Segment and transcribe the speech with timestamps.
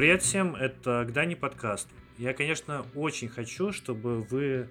[0.00, 1.86] Привет всем, это Гдани подкаст.
[2.16, 4.70] Я, конечно, очень хочу, чтобы вы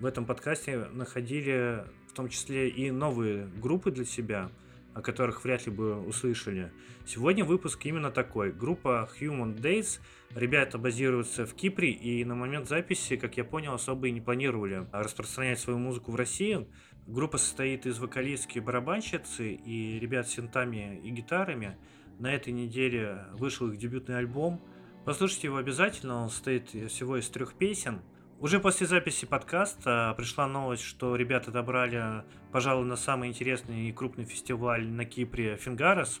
[0.00, 4.50] в этом подкасте находили в том числе и новые группы для себя,
[4.92, 6.72] о которых вряд ли бы услышали.
[7.06, 8.50] Сегодня выпуск именно такой.
[8.50, 10.00] Группа Human Days.
[10.34, 14.88] Ребята базируются в Кипре и на момент записи, как я понял, особо и не планировали
[14.90, 16.66] распространять свою музыку в России.
[17.06, 21.76] Группа состоит из вокалистки барабанщицы и ребят с синтами и гитарами–
[22.18, 24.62] на этой неделе вышел их дебютный альбом.
[25.04, 28.00] Послушайте его обязательно, он состоит всего из трех песен.
[28.40, 34.24] Уже после записи подкаста пришла новость, что ребята добрали, пожалуй, на самый интересный и крупный
[34.24, 36.20] фестиваль на Кипре Фингарос.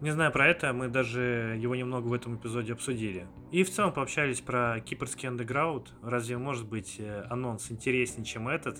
[0.00, 3.26] Не знаю про это, мы даже его немного в этом эпизоде обсудили.
[3.52, 5.92] И в целом пообщались про кипрский андеграунд.
[6.02, 8.78] Разве может быть э, анонс интереснее, чем этот?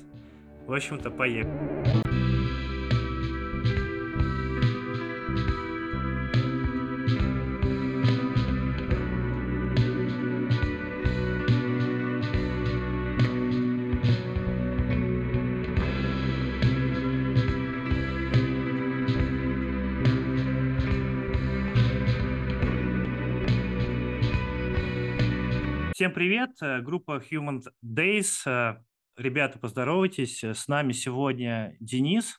[0.66, 2.33] В общем-то, поехали.
[26.04, 28.46] Всем привет, э, группа Human Days.
[28.46, 28.84] Э,
[29.16, 30.44] ребята, поздоровайтесь.
[30.44, 32.38] С нами сегодня Денис,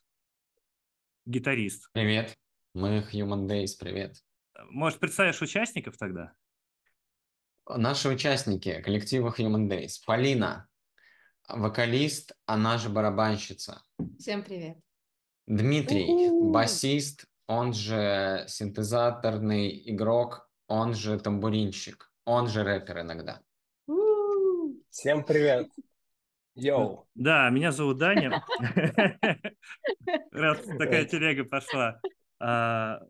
[1.26, 1.90] гитарист.
[1.94, 2.38] Привет,
[2.76, 4.18] мы Human Days, привет.
[4.70, 6.34] Может, представишь участников тогда?
[7.68, 9.94] Наши участники коллектива Human Days.
[10.06, 10.68] Полина,
[11.50, 13.82] вокалист, она же барабанщица.
[14.20, 14.78] Всем привет.
[15.48, 16.52] Дмитрий, У-у-у.
[16.52, 23.42] басист, он же синтезаторный игрок, он же тамбуринщик, он же рэпер иногда.
[24.96, 25.70] Всем привет.
[26.56, 27.06] Йоу.
[27.16, 28.42] Да, меня зовут Даня.
[30.32, 32.00] Раз такая телега пошла.
[32.40, 33.02] А,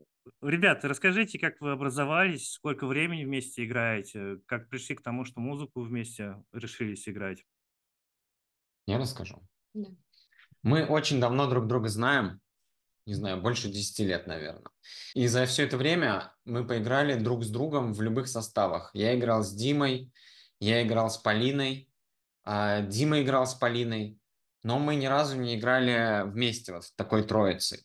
[0.42, 5.84] ребята, расскажите, как вы образовались, сколько времени вместе играете, как пришли к тому, что музыку
[5.84, 7.46] вместе решились играть?
[8.88, 9.48] Я расскажу.
[9.76, 9.90] Да.
[10.64, 12.42] Мы очень давно друг друга знаем,
[13.06, 14.72] не знаю, больше 10 лет, наверное.
[15.14, 18.90] И за все это время мы поиграли друг с другом в любых составах.
[18.96, 20.12] Я играл с Димой,
[20.66, 21.88] я играл с Полиной,
[22.44, 24.20] а Дима играл с Полиной,
[24.64, 27.84] но мы ни разу не играли вместе вот в такой троице.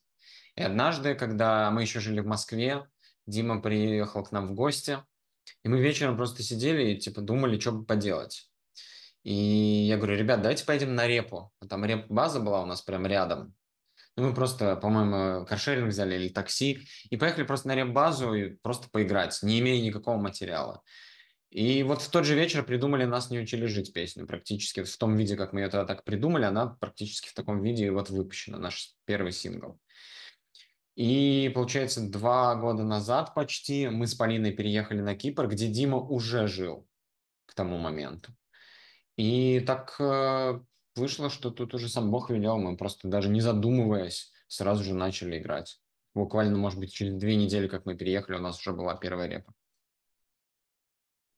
[0.57, 2.87] И однажды, когда мы еще жили в Москве,
[3.27, 4.99] Дима приехал к нам в гости,
[5.63, 8.51] и мы вечером просто сидели и типа думали, что бы поделать.
[9.25, 11.53] И я говорю, ребят, давайте поедем на репу.
[11.69, 13.55] Там реп-база была у нас прям рядом.
[14.17, 18.89] Ну, мы просто, по-моему, каршеринг взяли или такси и поехали просто на реп-базу и просто
[18.91, 20.83] поиграть, не имея никакого материала.
[21.51, 24.27] И вот в тот же вечер придумали «Нас не учили жить» песню.
[24.27, 27.91] Практически в том виде, как мы ее тогда так придумали, она практически в таком виде
[27.91, 29.81] вот выпущена, наш первый сингл.
[30.95, 36.47] И, получается, два года назад почти мы с Полиной переехали на Кипр, где Дима уже
[36.47, 36.87] жил
[37.47, 38.33] к тому моменту.
[39.17, 40.61] И так э,
[40.95, 45.39] вышло, что тут уже сам Бог велел, мы просто даже не задумываясь сразу же начали
[45.39, 45.81] играть.
[46.15, 49.53] Буквально, может быть, через две недели, как мы переехали, у нас уже была первая репа.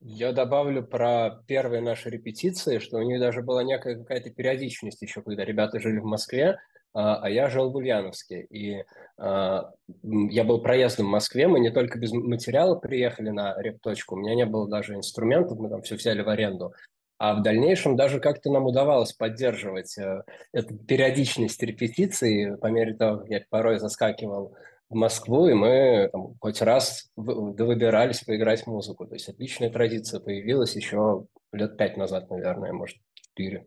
[0.04, 5.22] Я добавлю про первые наши репетиции, что у них даже была некая какая-то периодичность еще,
[5.22, 6.58] когда ребята жили в Москве,
[6.92, 8.42] а, а я жил в Ульяновске.
[8.50, 8.84] И
[9.16, 9.70] а,
[10.02, 14.34] я был проездом в Москве, мы не только без материала приехали на репточку, у меня
[14.34, 16.74] не было даже инструментов, мы там все взяли в аренду.
[17.18, 23.18] А в дальнейшем даже как-то нам удавалось поддерживать э, эту периодичность репетиций по мере того,
[23.18, 24.56] как я порой заскакивал
[24.92, 29.06] в Москву, и мы там, хоть раз выбирались поиграть музыку.
[29.06, 33.66] То есть отличная традиция появилась еще лет пять назад, наверное, может, четыре.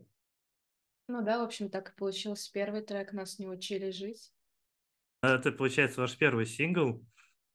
[1.08, 4.32] Ну да, в общем, так и получился первый трек «Нас не учили жить».
[5.22, 7.04] Это, получается, ваш первый сингл.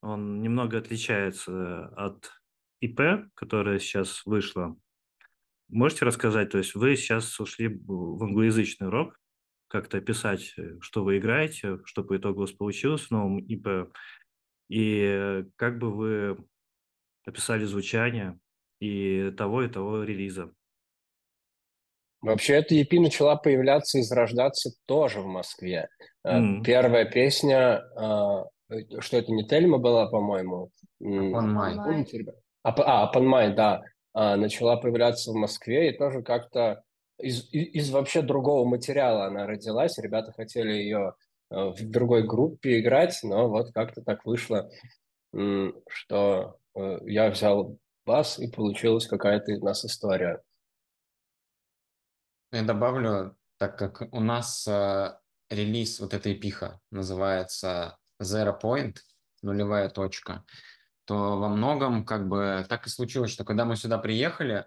[0.01, 2.29] Он немного отличается от
[2.81, 4.75] ИП, которая сейчас вышла.
[5.69, 9.20] Можете рассказать, то есть вы сейчас ушли в англоязычный рок,
[9.71, 13.91] как-то описать, э, что вы играете, что по итогу у вас получилось в новом ИП,
[14.69, 16.37] и как бы вы
[17.25, 18.37] описали звучание
[18.79, 20.51] и того, и того релиза.
[22.21, 25.89] Вообще, эта EP начала появляться и зарождаться тоже в Москве.
[26.25, 26.63] Mm.
[26.63, 28.45] Первая песня, а,
[28.99, 30.69] что это не Тельма была, по-моему?
[31.01, 32.05] Upon My.
[32.63, 33.81] А, Upon My, да.
[34.13, 36.83] А, начала появляться в Москве и тоже как-то
[37.21, 39.97] из, из вообще другого материала она родилась.
[39.97, 41.15] Ребята хотели ее
[41.49, 44.69] э, в другой группе играть, но вот как-то так вышло,
[45.33, 50.41] что э, я взял бас, и получилась какая-то из нас история.
[52.51, 55.17] Я добавлю, так как у нас э,
[55.49, 58.97] релиз вот этой пиха называется Zero Point,
[59.41, 60.43] нулевая точка,
[61.05, 64.65] что во многом как бы так и случилось, что когда мы сюда приехали,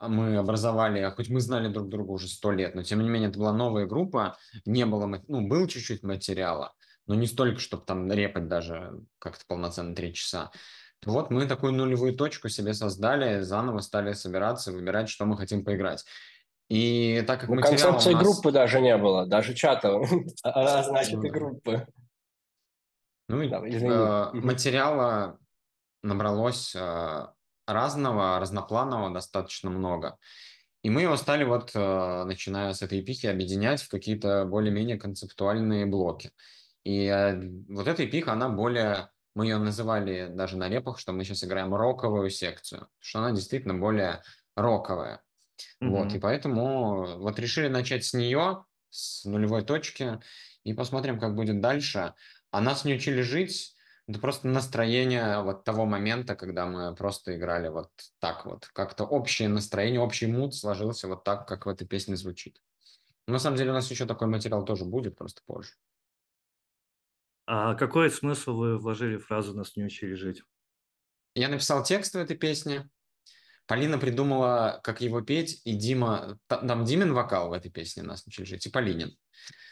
[0.00, 3.30] мы образовали, а хоть мы знали друг друга уже сто лет, но тем не менее
[3.30, 6.72] это была новая группа, не было, ну, был чуть-чуть материала,
[7.06, 10.50] но не столько, чтобы там репать даже как-то полноценно три часа.
[11.04, 16.04] Вот мы такую нулевую точку себе создали, заново стали собираться, выбирать, что мы хотим поиграть.
[16.68, 18.22] И так как ну, концепции нас...
[18.22, 20.00] группы даже не было, даже чата,
[20.42, 21.86] а, значит и группы.
[23.28, 25.38] Ну, да, э, материала
[26.02, 27.26] набралось э,
[27.68, 30.18] разного, разнопланового достаточно много.
[30.82, 35.86] И мы его стали вот, э, начиная с этой эпихи, объединять в какие-то более-менее концептуальные
[35.86, 36.32] блоки.
[36.84, 41.22] И э, вот эта эпиха, она более мы ее называли даже на репах, что мы
[41.22, 44.22] сейчас играем роковую секцию, что она действительно более
[44.56, 45.22] роковая.
[45.80, 45.88] Mm-hmm.
[45.90, 50.18] Вот, и поэтому вот решили начать с нее, с нулевой точки,
[50.64, 52.14] и посмотрим, как будет дальше.
[52.50, 53.76] А нас не учили жить,
[54.08, 57.90] это просто настроение вот того момента, когда мы просто играли вот
[58.20, 58.66] так вот.
[58.72, 62.58] Как-то общее настроение, общий мут сложился вот так, как в этой песне звучит.
[63.26, 65.72] Но на самом деле у нас еще такой материал тоже будет, просто позже.
[67.46, 70.42] А какой смысл вы вложили в фразу «нас не учили жить»?
[71.34, 72.88] Я написал текст в этой песне.
[73.66, 76.38] Полина придумала, как его петь, и Дима...
[76.46, 79.14] Там Димин вокал в этой песне «Нас не учили жить», и Полинин.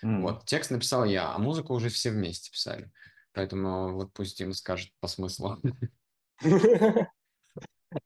[0.04, 0.20] Mm.
[0.20, 2.92] Вот, текст написал я, а музыку уже все вместе писали.
[3.36, 5.58] Поэтому вот пусть Дима скажет по смыслу.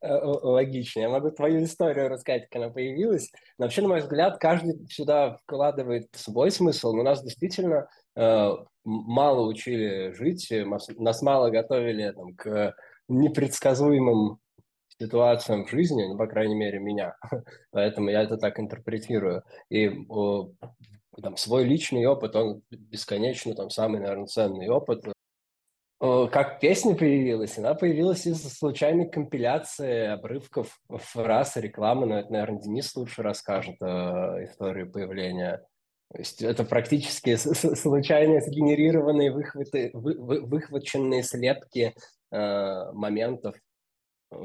[0.02, 1.00] Э, логично.
[1.00, 3.32] Я могу твою историю рассказать, как она появилась.
[3.58, 6.92] Но вообще, на мой взгляд, каждый сюда вкладывает свой смысл.
[6.92, 8.50] Но нас действительно э,
[8.84, 10.52] мало учили жить,
[10.98, 12.76] нас мало готовили там, к
[13.08, 14.38] непредсказуемым
[15.00, 17.16] ситуациям в жизни, ну, по крайней мере, меня.
[17.70, 19.42] Поэтому я это так интерпретирую.
[19.70, 20.52] И о,
[21.20, 25.04] там, свой личный опыт, он бесконечно там самый, наверное, ценный опыт
[26.00, 27.58] как песня появилась?
[27.58, 34.44] Она появилась из случайной компиляции обрывков фраз рекламы, но это, наверное, Денис лучше расскажет э,
[34.44, 35.62] историю появления.
[36.10, 41.94] То есть это практически случайно сгенерированные выхваты, вы, вы, выхваченные слепки
[42.32, 43.56] э, моментов
[44.32, 44.36] э,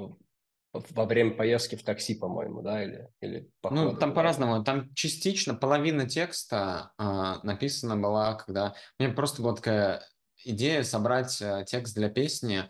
[0.73, 4.61] во время поездки в такси, по-моему, да, или, или Ну, там по-разному.
[4.65, 8.75] Там частично половина текста э, написана была, когда...
[8.99, 10.01] У меня просто была такая
[10.43, 12.69] идея собрать э, текст для песни,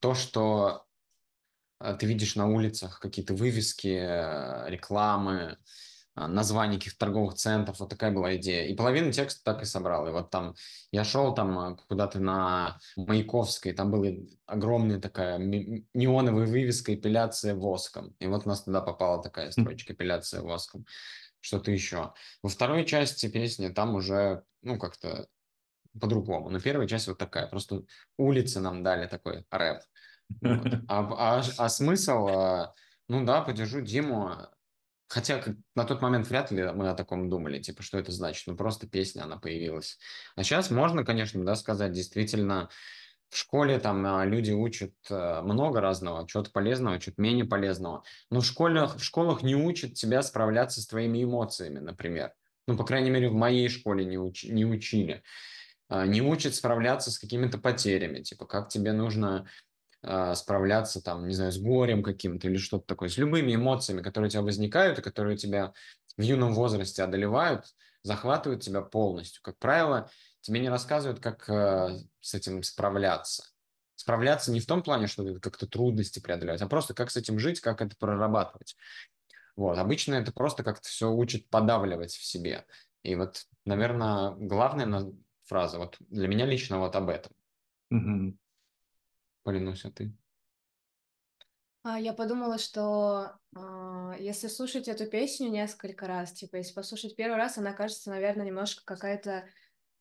[0.00, 0.84] то, что
[1.80, 5.58] э, ты видишь на улицах, какие-то вывески, э, рекламы,
[6.18, 8.66] названия каких-то торговых центров, вот такая была идея.
[8.68, 10.08] И половину текста так и собрал.
[10.08, 10.54] И вот там
[10.90, 14.08] я шел там куда-то на Маяковской, там была
[14.46, 18.14] огромная такая неоновая вывеска эпиляция воском.
[18.18, 20.86] И вот у нас туда попала такая строчка эпиляция воском.
[21.40, 22.14] Что-то еще.
[22.42, 25.28] Во второй части песни там уже, ну, как-то
[26.00, 26.50] по-другому.
[26.50, 27.46] Но первая часть вот такая.
[27.46, 27.82] Просто
[28.16, 29.80] улицы нам дали такой рэп.
[30.40, 30.66] Вот.
[30.88, 32.74] А, а, а смысл, а,
[33.08, 34.32] ну да, подержу Диму.
[35.08, 35.42] Хотя
[35.76, 38.46] на тот момент вряд ли мы о таком думали, типа, что это значит.
[38.48, 39.98] Ну, просто песня, она появилась.
[40.34, 42.68] А сейчас можно, конечно, да, сказать, действительно,
[43.28, 48.02] в школе там а, люди учат а, много разного, чего-то полезного, чего-то менее полезного.
[48.30, 52.32] Но в школах, в школах не учат тебя справляться с твоими эмоциями, например.
[52.66, 55.22] Ну, по крайней мере, в моей школе не, уч, не учили.
[55.88, 59.48] А, не учит справляться с какими-то потерями, типа как тебе нужно
[60.02, 64.28] а, справляться там, не знаю, с горем каким-то или что-то такое, с любыми эмоциями, которые
[64.28, 65.72] у тебя возникают и которые тебя
[66.16, 67.66] в юном возрасте одолевают,
[68.02, 69.42] захватывают тебя полностью.
[69.42, 73.44] Как правило, тебе не рассказывают, как э, с этим справляться.
[73.96, 77.38] Справляться не в том плане, что это как-то трудности преодолевать, а просто как с этим
[77.38, 78.76] жить, как это прорабатывать.
[79.56, 79.78] Вот.
[79.78, 82.64] Обычно это просто как-то все учит подавливать в себе.
[83.02, 85.12] И вот, наверное, главное
[85.46, 85.78] фраза.
[85.78, 87.32] Вот для меня лично вот об этом.
[87.90, 88.36] Угу.
[89.42, 90.12] Полинуся, ты?
[91.82, 97.36] А, я подумала, что э, если слушать эту песню несколько раз, типа, если послушать первый
[97.36, 99.48] раз, она кажется, наверное, немножко какая-то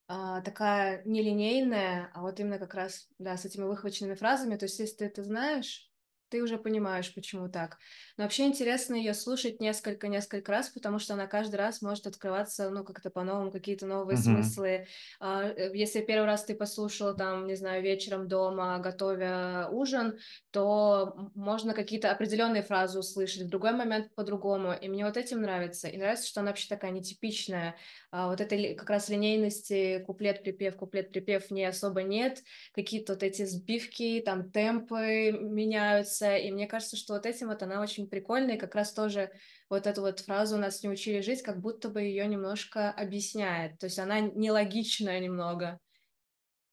[0.10, 4.58] э, такая нелинейная, а вот именно как раз, да, с этими выхваченными фразами.
[4.58, 5.92] То есть, если ты это знаешь,
[6.30, 7.78] ты уже понимаешь, почему так.
[8.18, 12.84] Но вообще интересно ее слушать несколько-несколько раз, потому что она каждый раз может открываться, ну,
[12.84, 14.22] как-то по-новому, какие-то новые mm-hmm.
[14.22, 14.88] смыслы.
[15.20, 20.18] А, э, если первый раз ты послушал, там, не знаю, вечером дома, готовя ужин,
[20.52, 24.74] то можно какие-то определенные фразы услышать, в другой момент по-другому.
[24.74, 25.88] И мне вот этим нравится.
[25.88, 27.76] И нравится, что она вообще такая нетипичная.
[28.12, 32.42] А вот этой как раз линейности куплет-припев, куплет-припев не особо нет.
[32.74, 36.15] Какие-то вот эти сбивки, там, темпы меняются.
[36.22, 39.32] И мне кажется, что вот этим вот она очень прикольно, и как раз тоже
[39.70, 43.78] вот эту вот фразу «нас не учили жить», как будто бы ее немножко объясняет.
[43.80, 45.80] То есть она нелогичная немного.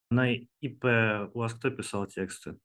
[0.09, 0.85] На ИП
[1.33, 2.57] у вас кто писал тексты?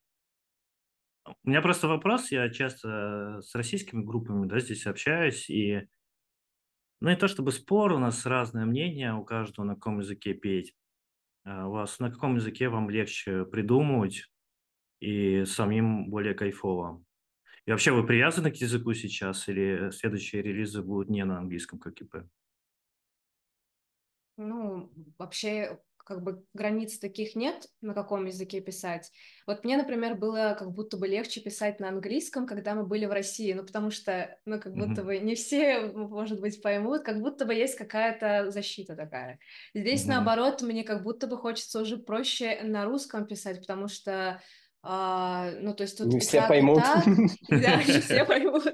[1.45, 5.83] У меня просто вопрос, я часто с российскими группами, да, здесь общаюсь, и
[7.01, 10.75] ну, не то чтобы спор, у нас разное мнение, у каждого на каком языке петь.
[11.45, 14.27] А у вас на каком языке вам легче придумывать
[15.01, 17.03] и самим более кайфово?
[17.67, 22.01] И вообще вы привязаны к языку сейчас или следующие релизы будут не на английском, как
[22.01, 22.25] ИП?
[24.39, 25.79] Ну, вообще,
[26.09, 29.13] как бы границ таких нет, на каком языке писать.
[29.47, 33.13] Вот мне, например, было как будто бы легче писать на английском, когда мы были в
[33.13, 37.45] России, ну, потому что, ну, как будто бы не все, может быть, поймут, как будто
[37.45, 39.39] бы есть какая-то защита такая.
[39.75, 44.41] Здесь, наоборот, мне как будто бы хочется уже проще на русском писать, потому что
[44.83, 46.83] а, ну, то есть тут не все поймут.
[46.83, 47.05] Так,
[47.49, 48.65] да, не все поймут.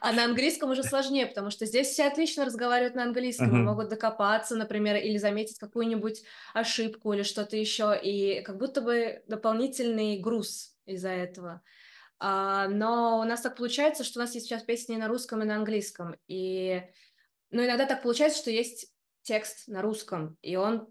[0.00, 3.64] А на английском уже сложнее, потому что здесь все отлично разговаривают на английском, uh-huh.
[3.64, 6.22] могут докопаться, например, или заметить какую-нибудь
[6.54, 11.62] ошибку или что-то еще, и как будто бы дополнительный груз из-за этого.
[12.18, 15.46] А, но у нас так получается, что у нас есть сейчас песни на русском и
[15.46, 16.82] на английском, и
[17.50, 20.88] ну, иногда так получается, что есть текст на русском, и он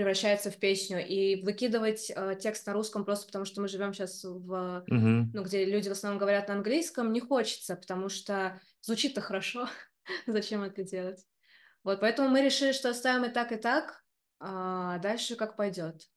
[0.00, 1.06] превращается в песню.
[1.06, 5.30] И выкидывать э, текст на русском просто потому, что мы живем сейчас в, угу.
[5.34, 9.68] ну, где люди в основном говорят на английском, не хочется, потому что звучит-то хорошо.
[10.26, 11.26] Зачем это делать?
[11.84, 14.02] Вот, поэтому мы решили, что оставим и так, и так,
[14.38, 16.08] а дальше как пойдет.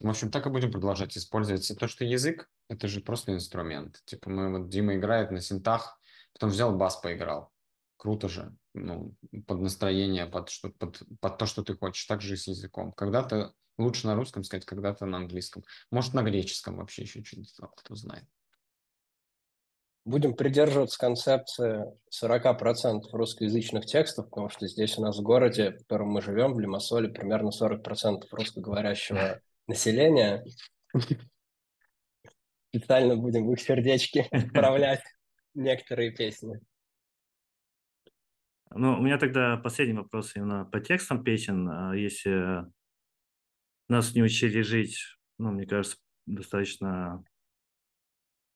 [0.00, 1.78] В общем, так и будем продолжать использовать.
[1.78, 4.02] То, что язык, это же просто инструмент.
[4.04, 6.00] Типа мы, вот Дима играет на синтах,
[6.32, 7.52] потом взял бас поиграл.
[7.96, 9.14] Круто же ну,
[9.46, 12.04] под настроение, под, что, под, под то, что ты хочешь.
[12.04, 12.92] Так же и с языком.
[12.92, 15.64] Когда-то лучше на русском сказать, когда-то на английском.
[15.90, 18.24] Может, на греческом вообще еще что-нибудь, кто знает.
[20.04, 21.82] Будем придерживаться концепции
[22.22, 26.60] 40% русскоязычных текстов, потому что здесь у нас в городе, в котором мы живем, в
[26.60, 30.44] Лимассоле, примерно 40% русскоговорящего населения.
[32.68, 35.02] Специально будем в их сердечки отправлять
[35.54, 36.60] некоторые песни.
[38.76, 41.68] Ну, у меня тогда последний вопрос именно по текстам песен.
[41.68, 42.66] А если
[43.88, 44.98] нас не учили жить,
[45.38, 47.24] ну, мне кажется, достаточно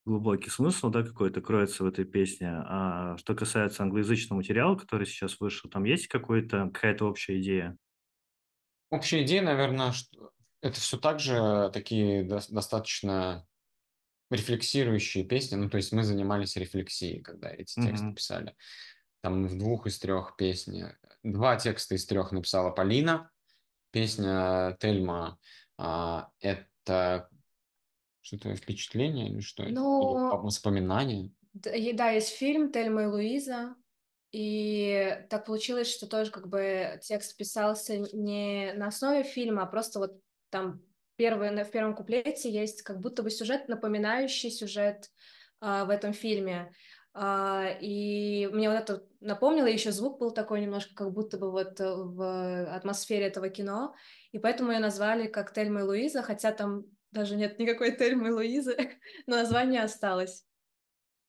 [0.05, 2.49] глубокий смысл, да, какой-то кроется в этой песне.
[2.51, 7.77] А что касается англоязычного материала, который сейчас вышел, там есть какой-то, какая-то общая идея?
[8.89, 13.45] Общая идея, наверное, что это все так же такие достаточно
[14.31, 15.55] рефлексирующие песни.
[15.55, 18.15] Ну, то есть мы занимались рефлексией, когда эти тексты mm-hmm.
[18.15, 18.55] писали.
[19.21, 20.85] Там в двух из трех песни.
[21.23, 23.29] Два текста из трех написала Полина.
[23.91, 25.37] Песня Тельма
[25.77, 27.29] а, это
[28.21, 29.63] что-то впечатление или что?
[29.63, 31.31] Ну, или воспоминание?
[31.53, 33.75] Да, есть фильм Тельма и Луиза.
[34.31, 39.99] И так получилось, что тоже как бы текст писался не на основе фильма, а просто
[39.99, 40.21] вот
[40.51, 40.83] там
[41.15, 45.09] первый, в первом куплете есть как будто бы сюжет, напоминающий сюжет
[45.59, 46.71] а, в этом фильме.
[47.13, 51.79] А, и мне вот это напомнило, еще звук был такой немножко, как будто бы вот
[51.79, 53.95] э, в атмосфере этого кино,
[54.31, 58.31] и поэтому ее назвали как Тельма и Луиза, хотя там даже нет никакой Тельмы и
[58.31, 58.77] Луизы,
[59.27, 60.45] но название осталось.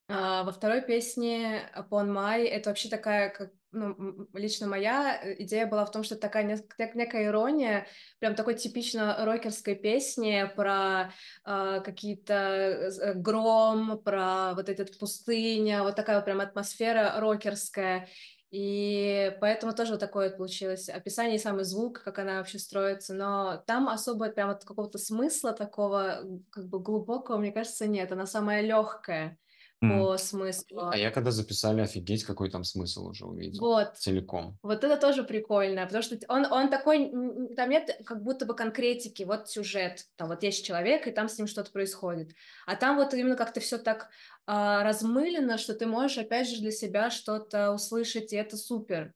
[0.09, 5.66] А, во второй песне Upon My это вообще такая, как, ну, лично моя э, идея
[5.66, 7.86] была в том, что такая нек- некая ирония,
[8.18, 11.12] прям такой типично рокерской песни про
[11.44, 18.08] э, какие-то гром, про вот этот пустыня, вот такая прям атмосфера рокерская.
[18.50, 23.14] И поэтому тоже вот такое получилось описание и самый звук, как она вообще строится.
[23.14, 28.10] Но там особо прям вот какого-то смысла такого как бы глубокого, мне кажется, нет.
[28.10, 29.38] Она самая легкая
[29.80, 30.90] по смыслу.
[30.90, 33.60] А я когда записали, офигеть, какой там смысл уже увидел.
[33.60, 33.96] Вот.
[33.96, 34.58] Целиком.
[34.62, 37.10] Вот это тоже прикольно, потому что он, он такой,
[37.56, 41.38] там нет как будто бы конкретики, вот сюжет, там вот есть человек, и там с
[41.38, 42.32] ним что-то происходит.
[42.66, 44.10] А там вот именно как-то все так
[44.46, 49.14] а, размылено, что ты можешь опять же для себя что-то услышать, и это супер.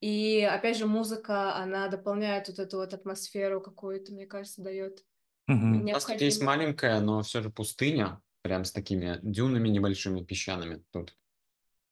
[0.00, 5.04] И опять же музыка, она дополняет вот эту вот атмосферу какую-то, мне кажется, дает.
[5.48, 5.56] Угу.
[5.56, 11.14] У нас есть маленькая, но все же пустыня, прям с такими дюнами небольшими песчаными тут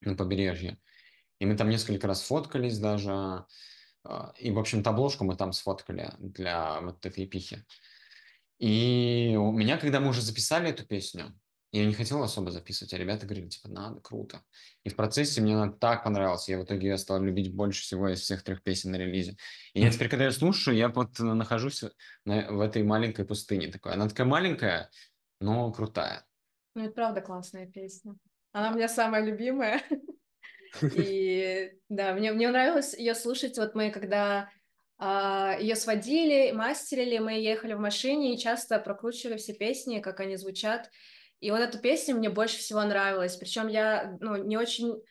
[0.00, 0.78] на побережье.
[1.38, 3.44] И мы там несколько раз фоткались даже.
[4.04, 7.66] А, и, в общем-то, обложку мы там сфоткали для вот этой пихи.
[8.58, 11.38] И у меня, когда мы уже записали эту песню,
[11.72, 14.42] я не хотел особо записывать, а ребята говорили, типа, надо, круто.
[14.84, 16.48] И в процессе мне она так понравилась.
[16.48, 19.36] Я в итоге ее стал любить больше всего из всех трех песен на релизе.
[19.74, 21.84] И я теперь, когда я слушаю, я вот нахожусь
[22.24, 23.92] на, в этой маленькой пустыне такой.
[23.92, 24.90] Она такая маленькая,
[25.38, 26.25] но крутая.
[26.76, 28.16] Ну, это правда классная песня.
[28.52, 29.82] Она у меня самая любимая.
[30.94, 33.56] И да, мне, мне нравилось ее слушать.
[33.56, 34.50] Вот мы когда
[34.98, 40.36] А, ее сводили, мастерили, мы ехали в машине и часто прокручивали все песни, как они
[40.36, 40.90] звучат.
[41.40, 43.36] И вот эта песня мне больше всего нравилась.
[43.36, 45.02] Причем я ну, не очень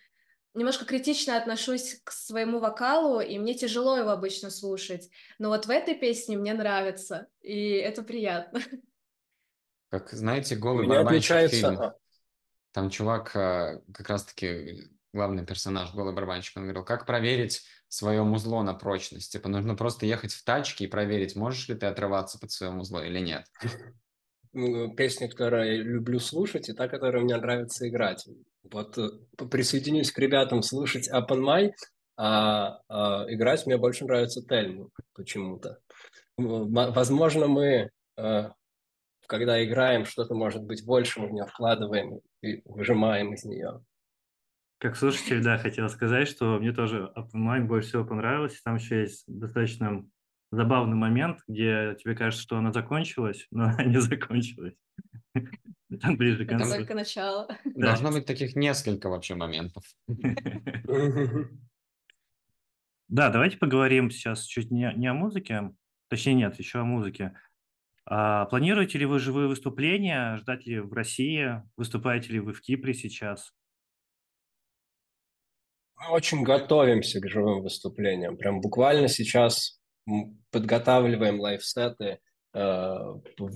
[0.53, 5.09] немножко критично отношусь к своему вокалу, и мне тяжело его обычно слушать.
[5.39, 8.61] Но вот в этой песне мне нравится, и это приятно.
[9.99, 11.71] Как, знаете, голый барабанщик отличается...
[11.71, 11.93] фильм.
[12.71, 18.61] Там чувак, а, как раз-таки главный персонаж, голый барабанщик, он говорил, как проверить свое музло
[18.63, 19.31] на прочность?
[19.31, 23.03] Типа нужно просто ехать в тачке и проверить, можешь ли ты отрываться под свое музло
[23.03, 23.45] или нет.
[24.57, 28.25] Ну, песня, которую я люблю слушать, и та, которую мне нравится играть.
[28.71, 29.09] Вот э,
[29.51, 31.71] присоединюсь к ребятам слушать Up on My,
[32.15, 35.79] а, а играть мне больше нравится Тельму почему-то.
[36.37, 38.49] Возможно, мы, э,
[39.27, 43.83] когда играем, что-то, может быть, больше мы в нее вкладываем и выжимаем из нее.
[44.77, 48.61] Как слушатель, да, хотел сказать, что мне тоже My больше всего понравилось.
[48.61, 50.05] Там еще есть достаточно
[50.51, 54.75] забавный момент, где тебе кажется, что она закончилась, но она не закончилась.
[56.01, 56.67] Там ближе к концу.
[56.67, 57.47] Это только начало.
[57.63, 59.83] Должно быть таких несколько вообще моментов.
[63.07, 65.71] Да, давайте поговорим сейчас чуть не, не о музыке,
[66.09, 67.35] точнее нет, еще о музыке.
[68.07, 70.37] А, планируете ли вы живые выступления?
[70.37, 71.63] Ждать ли в России?
[71.75, 73.51] Выступаете ли вы в Кипре сейчас?
[75.97, 78.37] Мы очень готовимся к живым выступлениям.
[78.37, 79.79] Прям буквально сейчас
[80.51, 82.19] подготавливаем лайфсеты,
[82.53, 82.97] э,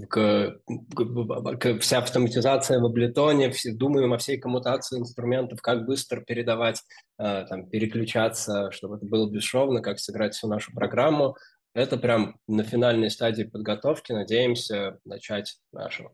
[0.09, 0.59] к,
[0.95, 6.81] к, вся автоматизация в Ableton, все, думаем о всей коммутации инструментов, как быстро передавать,
[7.19, 11.35] э, там, переключаться, чтобы это было бесшовно, как сыграть всю нашу программу.
[11.73, 14.11] Это прям на финальной стадии подготовки.
[14.11, 16.11] Надеемся начать нашу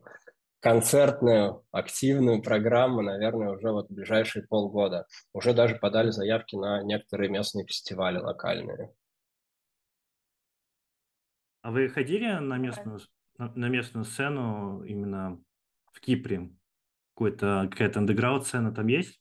[0.60, 5.06] концертную, активную программу, наверное, уже вот в ближайшие полгода.
[5.32, 8.92] Уже даже подали заявки на некоторые местные фестивали локальные.
[11.62, 13.00] А вы ходили на местную,
[13.38, 15.40] на, местную сцену именно
[15.92, 16.50] в Кипре?
[17.14, 19.20] Какой-то, какая-то андеграунд сцена там есть?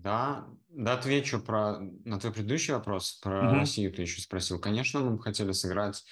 [0.00, 3.56] Да, да, отвечу про на твой предыдущий вопрос про угу.
[3.56, 3.92] Россию.
[3.92, 4.58] Ты еще спросил.
[4.58, 6.04] Конечно, мы бы хотели сыграть,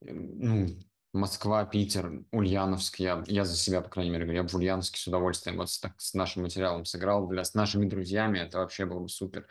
[0.00, 0.68] ну,
[1.12, 3.00] Москва, Питер, Ульяновск.
[3.00, 5.70] Я, я за себя, по крайней мере, говорю, я бы в Ульяновске с удовольствием вот
[5.70, 7.26] с, так, с нашим материалом сыграл.
[7.26, 9.46] Для, с нашими друзьями это вообще было бы супер.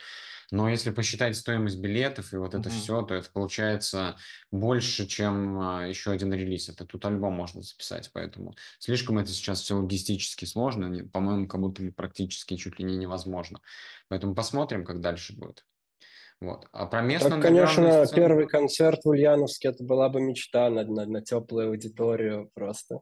[0.51, 2.71] Но если посчитать стоимость билетов и вот это mm-hmm.
[2.71, 4.15] все, то это получается
[4.49, 6.69] больше, чем а, еще один релиз.
[6.69, 11.05] Это тут альбом можно записать, поэтому слишком это сейчас все логистически сложно.
[11.11, 13.59] По-моему, как будто практически чуть ли не невозможно.
[14.07, 15.65] Поэтому посмотрим, как дальше будет.
[16.39, 16.67] Вот.
[16.71, 18.21] А про местную так, конечно, сцену...
[18.21, 23.01] первый концерт в Ульяновске это была бы мечта на, на, на теплую аудиторию просто.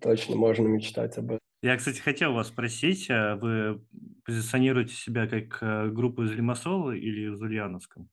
[0.00, 1.38] Точно можно мечтать об этом.
[1.62, 3.80] Я, кстати, хотел вас спросить, а вы
[4.24, 8.06] позиционируете себя как э, группа из Лимассола или из Ульяновска?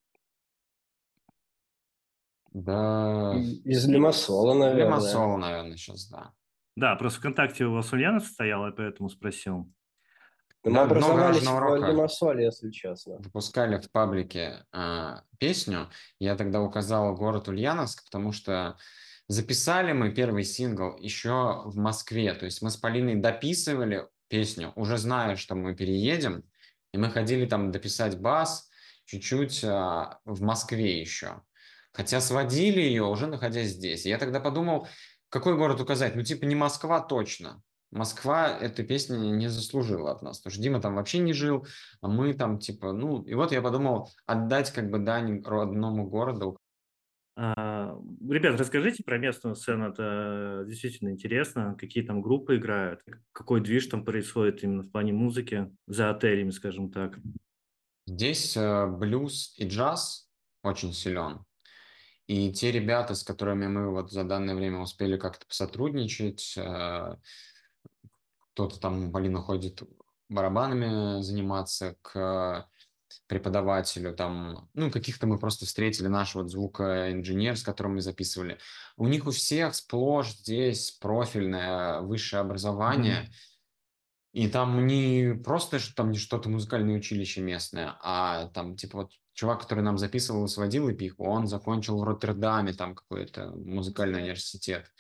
[2.52, 3.36] Да.
[3.63, 4.86] Из Лимассола, наверное.
[4.86, 6.34] Лимассола, наверное, сейчас, да.
[6.76, 9.72] Да, просто ВКонтакте у вас Ульяновск стоял, я поэтому спросил.
[10.63, 13.17] Мы да, образовались в Лимассоле, если честно.
[13.17, 15.89] Выпускали в паблике э, песню.
[16.19, 18.78] Я тогда указал город Ульяновск, потому что
[19.28, 22.34] записали мы первый сингл еще в Москве.
[22.34, 26.44] То есть мы с Полиной дописывали песню, уже зная, что мы переедем.
[26.94, 28.70] И мы ходили там дописать бас
[29.06, 29.68] чуть-чуть э,
[30.26, 31.42] в Москве еще.
[31.92, 34.06] Хотя сводили ее, уже находясь здесь.
[34.06, 34.88] Я тогда подумал,
[35.30, 36.15] какой город указать?
[36.15, 37.62] Ну, типа не Москва точно.
[37.92, 41.65] Москва эту песню не заслужила от нас, потому что Дима там вообще не жил,
[42.02, 46.58] а мы там типа, ну, и вот я подумал отдать как бы дань родному городу.
[47.41, 47.97] А,
[48.30, 54.04] ребят, расскажите про местную сцену, это действительно интересно, какие там группы играют, какой движ там
[54.04, 57.17] происходит именно в плане музыки за отелями, скажем так.
[58.06, 60.30] Здесь э, блюз и джаз
[60.63, 61.45] очень силен.
[62.28, 67.15] И те ребята, с которыми мы вот за данное время успели как-то посотрудничать, э,
[68.52, 69.82] кто-то там, Полина ходит
[70.28, 72.67] барабанами заниматься к
[73.28, 78.58] преподавателю, там, ну, каких-то мы просто встретили наш вот звукоинженер, с которым мы записывали.
[78.98, 84.32] У них у всех сплошь здесь профильное высшее образование, mm-hmm.
[84.34, 89.12] и там не просто что там не что-то музыкальное училище местное, а там, типа, вот
[89.34, 94.91] чувак, который нам записывал и сводил эпиху, он закончил в Роттердаме там какой-то музыкальный университет.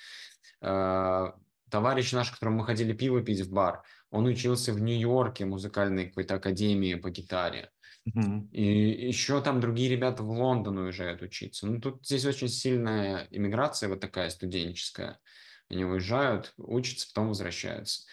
[0.61, 1.31] Э,
[1.69, 6.35] товарищ наш, которому мы ходили пиво пить в бар, он учился в Нью-Йорке музыкальной какой-то
[6.35, 7.69] академии по гитаре.
[8.51, 11.67] И еще там другие ребята в Лондон уезжают учиться.
[11.67, 15.19] Ну, тут здесь очень сильная иммиграция вот такая студенческая.
[15.69, 18.03] Они уезжают, учатся, потом возвращаются.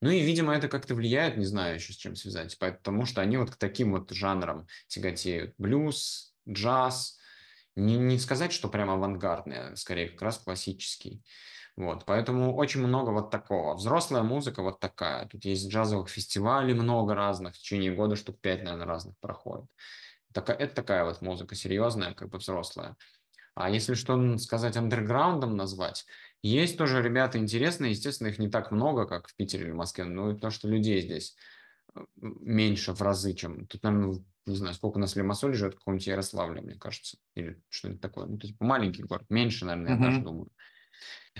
[0.00, 3.36] Ну и, видимо, это как-то влияет, не знаю еще с чем связать, потому что они
[3.36, 5.54] вот к таким вот жанрам тяготеют.
[5.58, 7.18] Блюз, джаз.
[7.76, 11.22] Не, не сказать, что прям авангардный, а скорее как раз классический.
[11.76, 13.74] Вот, поэтому очень много вот такого.
[13.74, 15.26] Взрослая музыка вот такая.
[15.26, 19.66] Тут есть джазовых фестивалей много разных, в течение года штук пять, наверное, разных проходит.
[20.32, 22.96] Такая, это такая вот музыка серьезная, как бы взрослая.
[23.56, 26.06] А если что сказать андерграундом назвать,
[26.42, 30.04] есть тоже ребята интересные, естественно, их не так много, как в Питере или в Москве,
[30.04, 31.36] но и то, что людей здесь
[31.94, 33.66] э, меньше в разы, чем...
[33.66, 37.16] Тут, наверное, не знаю, сколько у нас в Лимассоле живет, в каком-нибудь Ярославле, мне кажется,
[37.34, 38.26] или что-нибудь такое.
[38.26, 40.48] Ну, то есть маленький город, меньше, наверное, я даже думаю.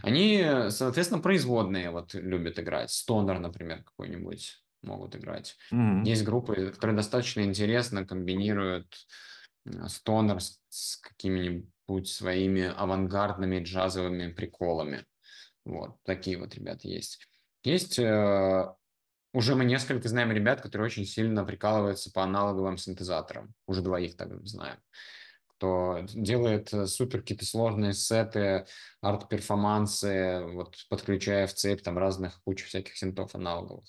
[0.03, 2.91] Они, соответственно, производные вот любят играть.
[2.91, 5.57] Стонер, например, какой-нибудь могут играть.
[5.73, 6.05] Mm-hmm.
[6.05, 8.95] Есть группы, которые достаточно интересно комбинируют
[9.67, 15.05] э, стонер с, с какими-нибудь своими авангардными джазовыми приколами.
[15.65, 17.27] Вот, такие вот ребята есть.
[17.63, 18.69] Есть э,
[19.33, 23.55] уже мы несколько знаем ребят, которые очень сильно прикалываются по аналоговым синтезаторам.
[23.67, 24.79] Уже двоих так знаем
[25.65, 28.67] кто делает э, супер какие-то сложные сеты,
[29.01, 33.87] арт-перформансы, вот подключая в цепь там разных кучу всяких синтов аналоговых.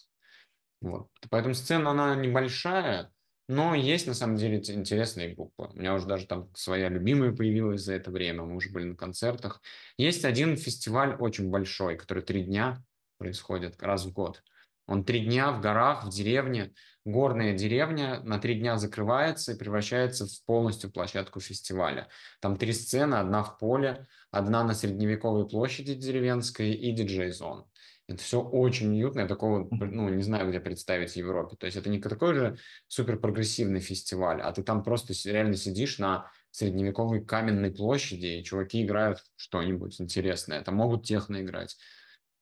[0.79, 1.09] Вот.
[1.29, 3.11] Поэтому сцена, она небольшая,
[3.49, 5.69] но есть на самом деле интересные группы.
[5.73, 8.95] У меня уже даже там своя любимая появилась за это время, мы уже были на
[8.95, 9.61] концертах.
[9.97, 12.81] Есть один фестиваль очень большой, который три дня
[13.17, 14.41] происходит раз в год.
[14.87, 16.73] Он три дня в горах, в деревне,
[17.05, 22.07] горная деревня на три дня закрывается и превращается в полностью площадку фестиваля.
[22.39, 27.65] Там три сцены, одна в поле, одна на средневековой площади деревенской и диджей-зон.
[28.07, 31.55] Это все очень уютно, я такого, ну, не знаю, где представить в Европе.
[31.55, 35.97] То есть это не такой же супер прогрессивный фестиваль, а ты там просто реально сидишь
[35.97, 40.59] на средневековой каменной площади, и чуваки играют что-нибудь интересное.
[40.59, 41.77] Это могут техно играть.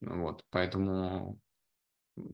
[0.02, 1.40] Вот, поэтому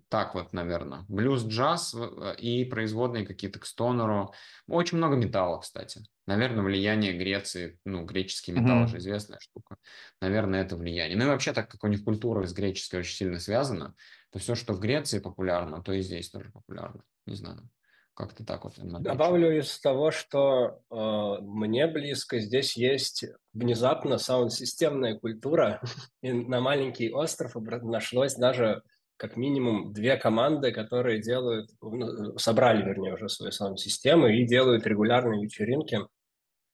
[0.10, 1.06] так вот, наверное.
[1.08, 4.34] Блюз, джаз э, и производные какие-то к стонеру.
[4.68, 6.02] Очень много металла, кстати.
[6.28, 8.88] Наверное, влияние Греции, ну, греческий металл mm-hmm.
[8.88, 9.78] же известная штука.
[10.22, 11.18] Наверное, это влияние.
[11.18, 13.96] Ну и вообще, так как у них культура с греческой очень сильно связана,
[14.32, 17.04] то все, что в Греции популярно, то и здесь тоже популярно.
[17.26, 17.70] Не знаю.
[18.14, 18.74] Как-то так вот.
[18.78, 25.82] Добавлю из того, что э, мне близко, здесь есть внезапно саунд-системная культура,
[26.22, 28.84] и на маленький остров нашлось даже
[29.20, 35.44] как минимум две команды, которые делают, ну, собрали, вернее, уже свою саунд-систему и делают регулярные
[35.44, 36.00] вечеринки,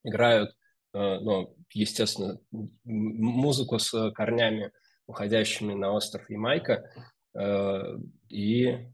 [0.03, 0.51] играют,
[0.93, 2.39] э, ну, естественно,
[2.83, 4.71] музыку с корнями,
[5.07, 6.87] уходящими на остров Ямайка,
[7.33, 7.81] э,
[8.29, 8.89] и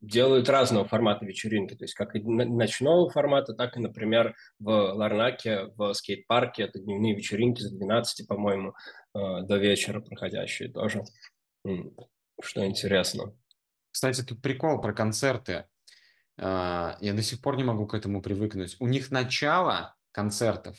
[0.00, 5.72] делают разного формата вечеринки, то есть как и ночного формата, так и, например, в Ларнаке,
[5.76, 8.74] в скейт-парке, это дневные вечеринки с 12, по-моему,
[9.14, 11.02] э, до вечера проходящие тоже
[12.40, 13.34] что интересно.
[13.90, 15.66] Кстати, тут прикол про концерты.
[16.38, 18.76] А, я до сих пор не могу к этому привыкнуть.
[18.80, 20.78] У них начало концертов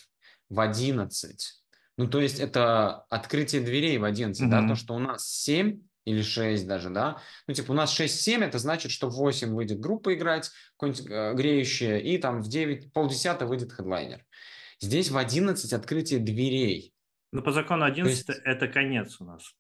[0.50, 1.64] в 11.
[1.98, 4.50] Ну, то есть это открытие дверей в 11, mm-hmm.
[4.50, 7.22] да, то, что у нас 7 или 6 даже, да.
[7.48, 11.34] Ну, типа у нас 6-7, это значит, что в 8 выйдет группа играть, какое-нибудь э,
[11.36, 14.26] греющее, и там в 9, полдесятого выйдет хедлайнер.
[14.80, 16.94] Здесь в 11 открытие дверей.
[17.32, 18.42] Ну, по закону 11 есть...
[18.44, 19.56] это конец у нас.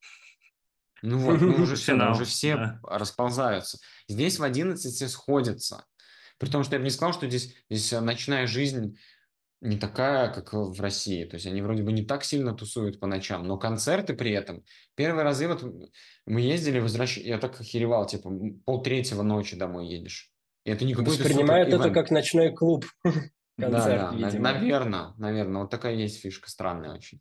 [1.03, 2.79] Ну вот, ну уже все, да, уже все да.
[2.83, 3.77] расползаются.
[4.07, 5.85] Здесь в 11 все сходятся.
[6.39, 8.97] При том, что я бы не сказал, что здесь, здесь ночная жизнь
[9.59, 11.25] не такая, как в России.
[11.25, 14.63] То есть они вроде бы не так сильно тусуют по ночам, но концерты при этом.
[14.95, 15.63] Первые разы вот
[16.25, 17.17] мы ездили, возвращ...
[17.17, 18.31] я так охеревал, типа
[18.65, 20.31] полтретьего ночи домой едешь.
[20.65, 22.85] И это не какой-то Воспринимают это как ночной клуб.
[23.59, 24.51] Концерт, да, да, видимо.
[24.51, 25.61] наверное, наверное.
[25.61, 27.19] Вот такая есть фишка странная очень.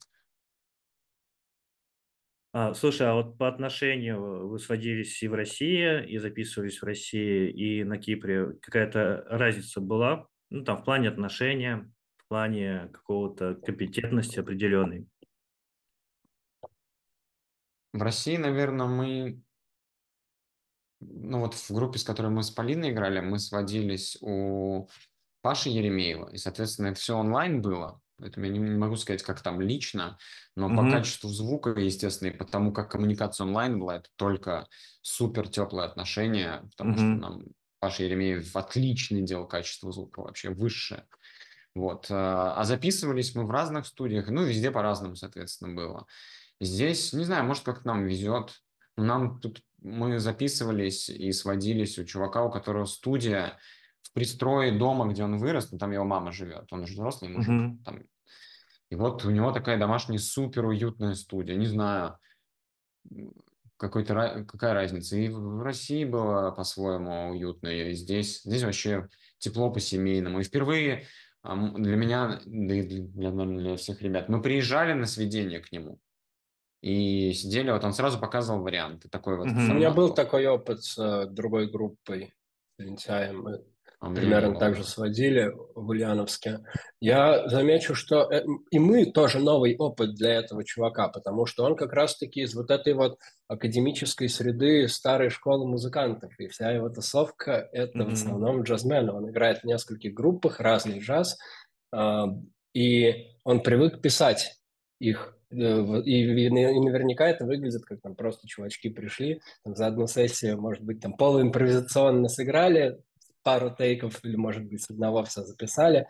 [2.54, 7.50] А, слушай, а вот по отношению вы сводились и в России, и записывались в России,
[7.50, 8.52] и на Кипре.
[8.60, 10.28] Какая-то разница была?
[10.50, 15.06] Ну, там, в плане отношения, в плане какого-то компетентности определенной.
[17.94, 19.42] В России, наверное, мы...
[21.00, 24.88] Ну, вот в группе, с которой мы с Полиной играли, мы сводились у
[25.40, 26.28] Паши Еремеева.
[26.32, 28.01] И, соответственно, это все онлайн было.
[28.22, 30.16] Поэтому я не, не могу сказать, как там лично,
[30.56, 30.76] но mm-hmm.
[30.76, 34.68] по качеству звука, естественно, и потому как коммуникация онлайн была, это только
[35.00, 36.96] супер теплые отношения, потому mm-hmm.
[36.96, 37.42] что нам
[37.80, 41.04] Паша Еремеев отличный делал качество звука, вообще высшее.
[41.74, 42.06] Вот.
[42.10, 46.06] А, а записывались мы в разных студиях, ну, везде по-разному, соответственно, было.
[46.60, 48.62] Здесь, не знаю, может, как нам везет.
[48.96, 53.58] Нам тут мы записывались и сводились у чувака, у которого студия
[54.02, 57.50] в пристрое дома, где он вырос, ну, там его мама живет, он же взрослый мужик,
[57.50, 57.84] mm-hmm.
[57.84, 58.02] там
[58.92, 61.56] и вот у него такая домашняя супер уютная студия.
[61.56, 62.18] Не знаю,
[63.78, 65.16] какой-то, какая разница.
[65.16, 70.40] И в России было по-своему уютно, и здесь, здесь вообще тепло по-семейному.
[70.40, 71.06] И впервые
[71.42, 75.98] для меня, да и для, для всех ребят, мы приезжали на сведение к нему
[76.82, 79.08] и сидели, вот он сразу показывал варианты.
[79.08, 79.70] Такой вот mm-hmm.
[79.70, 82.34] У меня был такой опыт с uh, другой группой,
[82.76, 83.46] Лентяем.
[84.14, 86.60] Примерно так же сводили в Ульяновске.
[87.00, 91.76] Я замечу, что э, и мы тоже новый опыт для этого чувака, потому что он
[91.76, 97.68] как раз-таки из вот этой вот академической среды старой школы музыкантов, и вся его тусовка–
[97.72, 98.10] это mm-hmm.
[98.10, 99.12] в основном джазмены.
[99.12, 101.38] Он играет в нескольких группах, разный джаз,
[101.92, 102.26] а,
[102.74, 104.60] и он привык писать
[104.98, 110.06] их Э, и, и наверняка это выглядит как там просто чувачки пришли, там, за одну
[110.06, 112.98] сессию, может быть, там полуимпровизационно сыграли
[113.42, 116.06] пару тейков или, может быть, с одного все записали,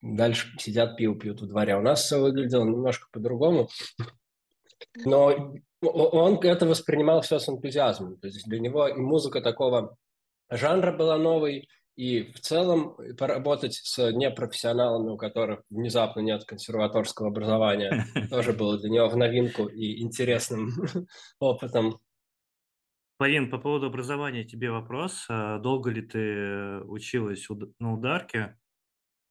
[0.00, 1.76] дальше сидят, пиво пьют во дворе.
[1.76, 3.68] У нас все выглядело немножко по-другому,
[5.04, 8.18] но он это воспринимал все с энтузиазмом.
[8.18, 9.96] То есть для него и музыка такого
[10.50, 18.06] жанра была новой, и в целом поработать с непрофессионалами, у которых внезапно нет консерваторского образования,
[18.30, 20.72] тоже было для него в новинку и интересным
[21.38, 22.00] опытом.
[23.24, 25.24] Полин, по поводу образования тебе вопрос.
[25.30, 28.58] А долго ли ты училась на ударке?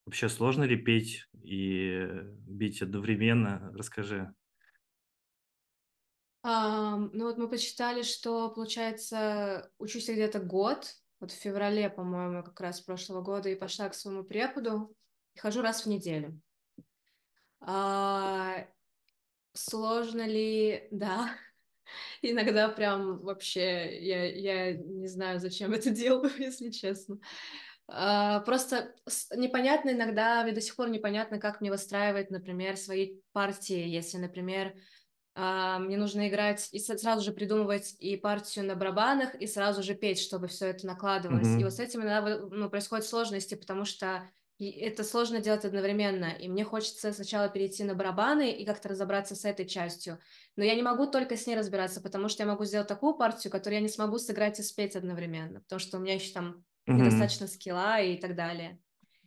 [0.08, 2.10] Вообще сложно ли петь и
[2.48, 3.72] бить одновременно?
[3.76, 4.34] Расскажи.
[6.44, 12.60] Um, ну вот мы посчитали, что, получается, учусь где-то год, вот в феврале, по-моему, как
[12.62, 14.98] раз прошлого года, и пошла к своему преподу,
[15.36, 16.42] и хожу раз в неделю.
[17.60, 18.66] А,
[19.54, 20.88] сложно ли?
[20.92, 21.30] Да.
[22.22, 27.20] Иногда прям вообще я, я не знаю, зачем это делаю, если честно.
[27.88, 28.94] А, просто
[29.36, 34.74] непонятно иногда, ведь до сих пор непонятно, как мне выстраивать, например, свои партии, если, например,
[35.36, 39.96] а, мне нужно играть и сразу же придумывать и партию на барабанах, и сразу же
[39.96, 41.48] петь, чтобы все это накладывалось.
[41.48, 41.62] Mm-hmm.
[41.62, 46.32] И вот с этим иногда ну, происходят сложности, потому что это сложно делать одновременно.
[46.40, 50.20] И мне хочется сначала перейти на барабаны и как-то разобраться с этой частью.
[50.56, 53.52] Но я не могу только с ней разбираться, потому что я могу сделать такую партию,
[53.52, 56.94] которую я не смогу сыграть и спеть одновременно, потому что у меня еще там mm-hmm.
[56.94, 58.80] недостаточно скилла и так далее.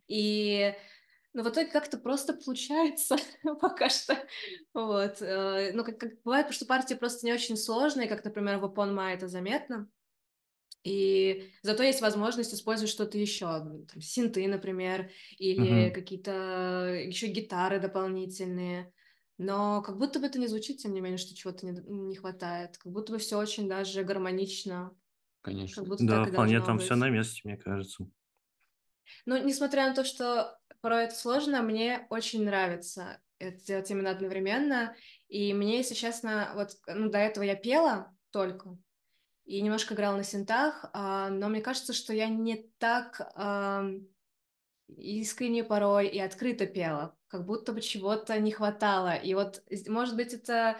[0.07, 0.73] И
[1.33, 3.17] но в итоге как-то просто получается
[3.61, 4.17] пока что.
[4.73, 5.21] Вот.
[5.21, 8.65] Э, ну, как, как бывает, потому что партии просто не очень сложные, как, например, в
[8.65, 9.87] Open My это заметно.
[10.83, 15.91] И зато есть возможность использовать что-то еще, там, синты, например, или uh-huh.
[15.91, 18.93] какие-то еще гитары дополнительные.
[19.37, 22.77] Но как будто бы это не звучит, тем не менее, что чего-то не, не хватает.
[22.77, 24.95] Как будто бы все очень даже гармонично.
[25.41, 25.81] Конечно.
[25.81, 26.85] Как будто да, вполне там быть.
[26.85, 28.07] все на месте, мне кажется.
[29.25, 34.95] Но несмотря на то, что порой это сложно, мне очень нравится это делать именно одновременно.
[35.27, 38.77] И мне, если честно, вот ну, до этого я пела только
[39.47, 43.33] и немножко играла на синтах, а, но мне кажется, что я не так
[44.95, 49.15] искренне порой и открыто пела, как будто бы чего-то не хватало.
[49.15, 50.77] И вот, может быть, это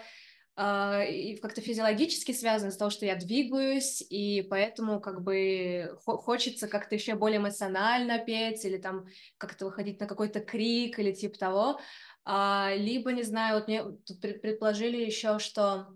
[0.55, 1.03] а,
[1.41, 7.15] как-то физиологически связано с того, что я двигаюсь, и поэтому как бы хочется как-то еще
[7.15, 9.05] более эмоционально петь или там
[9.37, 11.79] как-то выходить на какой-то крик или типа того.
[12.23, 13.83] А, либо, не знаю, вот мне
[14.21, 15.89] предположили еще, что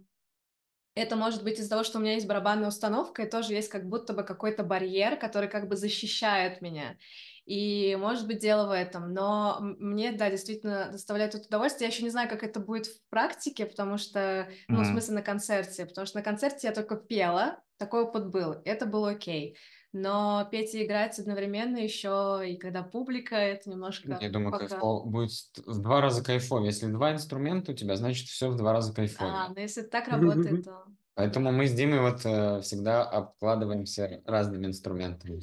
[0.95, 3.87] это может быть из-за того, что у меня есть барабанная установка, и тоже есть как
[3.87, 6.97] будто бы какой-то барьер, который как бы защищает меня.
[7.45, 9.13] И, может быть, дело в этом.
[9.13, 11.87] Но мне, да, действительно доставляет это удовольствие.
[11.87, 14.83] Я еще не знаю, как это будет в практике, потому что, ну, mm-hmm.
[14.83, 15.85] в смысле, на концерте.
[15.85, 18.61] Потому что на концерте я только пела, такой опыт был.
[18.63, 19.57] Это было окей.
[19.93, 24.17] Но петь и играть одновременно еще, и когда публика, это немножко...
[24.21, 24.67] Я думаю, пока...
[24.67, 25.03] кайфо...
[25.03, 25.31] будет
[25.65, 26.67] в два раза кайфовее.
[26.67, 29.33] Если два инструмента у тебя, значит, все в два раза кайфовее.
[29.33, 30.85] А, ну если так работает, то...
[31.15, 35.41] Поэтому мы с Димой вот э, всегда обкладываемся разными инструментами.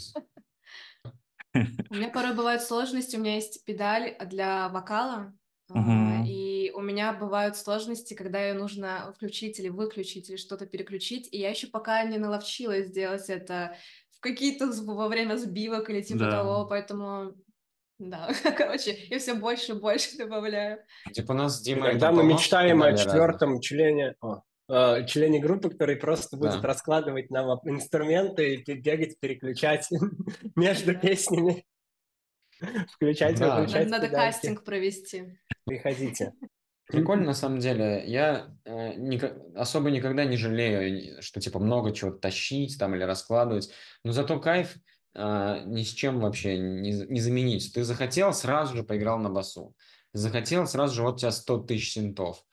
[1.55, 5.35] У меня порой бывают сложности, у меня есть педаль для вокала,
[5.71, 6.27] uh-huh.
[6.27, 11.39] и у меня бывают сложности, когда ее нужно включить или выключить, или что-то переключить, и
[11.39, 13.77] я еще пока не наловчилась сделать это
[14.19, 16.31] в какие-то во время сбивок или типа да.
[16.31, 17.35] того, поэтому
[17.99, 20.81] да, короче, я все больше и больше добавляю.
[21.13, 21.91] Типа у нас Дима...
[21.91, 23.65] Когда мы мечтаем о четвертом разных.
[23.65, 24.15] члене...
[24.21, 26.69] О, Э, члене группы, который просто будет да.
[26.69, 29.89] раскладывать нам инструменты и бегать, переключать
[30.57, 31.65] между песнями.
[32.93, 33.61] Включать, да.
[33.61, 33.89] выключать.
[33.89, 34.33] Надо педальки.
[34.33, 35.39] кастинг провести.
[35.65, 36.35] Приходите.
[36.87, 38.05] Прикольно, на самом деле.
[38.07, 38.55] Я
[39.55, 43.71] особо никогда не жалею, что типа много чего тащить там или раскладывать.
[44.05, 44.77] Но зато кайф
[45.15, 47.73] э, ни с чем вообще не, не заменить.
[47.73, 49.75] Ты захотел, сразу же поиграл на басу.
[50.13, 52.45] Захотел, сразу же вот у тебя 100 тысяч синтов.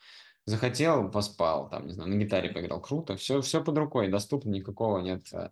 [0.45, 4.99] Захотел, поспал, там, не знаю, на гитаре поиграл, круто, все, все под рукой, доступно, никакого
[4.99, 5.49] нет э,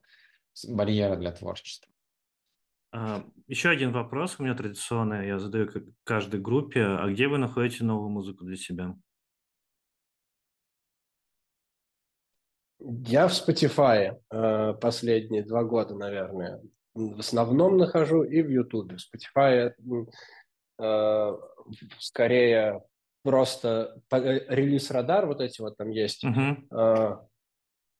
[0.67, 1.91] барьера для творчества.
[2.91, 5.67] А, еще один вопрос у меня традиционный, я задаю
[6.03, 6.83] каждой группе.
[6.83, 8.95] А где вы находите новую музыку для себя?
[12.85, 16.61] Я в Spotify э, последние два года, наверное,
[16.93, 18.93] в основном нахожу и в YouTube.
[18.93, 19.71] Spotify
[20.81, 21.37] э,
[21.99, 22.83] скорее
[23.23, 27.19] просто э, релиз-радар, вот эти вот там есть, uh-huh.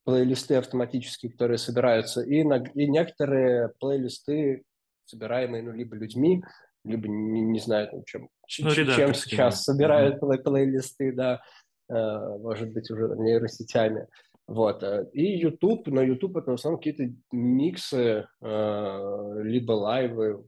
[0.03, 4.63] плейлисты автоматические, которые собираются, и, на, и некоторые плейлисты,
[5.05, 6.43] собираемые ну, либо людьми,
[6.83, 10.43] либо не, не знаю, там, чем, ну, чем сейчас собирают uh-huh.
[10.43, 11.41] плейлисты, да,
[11.87, 14.07] может быть, уже нейросетями.
[14.53, 14.83] Вот.
[14.83, 20.47] Э, и YouTube, но YouTube это в основном какие-то миксы, э, либо лайвы.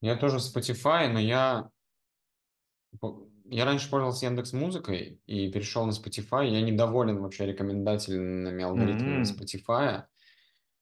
[0.00, 1.70] Я тоже Spotify, но я
[3.48, 6.48] я раньше пользовался Яндекс Музыкой и перешел на Spotify.
[6.48, 9.38] Я недоволен вообще рекомендательными алгоритмами mm-hmm.
[9.38, 10.04] Spotify.